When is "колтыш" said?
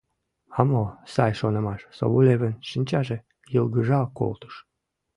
4.17-4.53